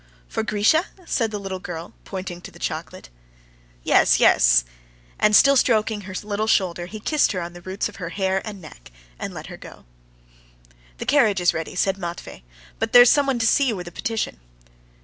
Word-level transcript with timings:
"For 0.27 0.41
Grisha?" 0.41 0.85
said 1.05 1.29
the 1.29 1.37
little 1.37 1.59
girl, 1.59 1.93
pointing 2.05 2.41
to 2.41 2.49
the 2.49 2.57
chocolate. 2.57 3.09
"Yes, 3.83 4.19
yes." 4.19 4.65
And 5.19 5.35
still 5.35 5.55
stroking 5.55 6.01
her 6.01 6.15
little 6.23 6.47
shoulder, 6.47 6.87
he 6.87 6.99
kissed 6.99 7.33
her 7.33 7.39
on 7.41 7.53
the 7.53 7.61
roots 7.61 7.87
of 7.87 7.97
her 7.97 8.09
hair 8.09 8.41
and 8.43 8.59
neck, 8.59 8.89
and 9.19 9.31
let 9.31 9.45
her 9.45 9.57
go. 9.57 9.85
"The 10.97 11.05
carriage 11.05 11.39
is 11.39 11.53
ready," 11.53 11.75
said 11.75 11.99
Matvey; 11.99 12.43
"but 12.79 12.93
there's 12.93 13.11
someone 13.11 13.37
to 13.37 13.45
see 13.45 13.67
you 13.67 13.75
with 13.75 13.87
a 13.87 13.91
petition." 13.91 14.39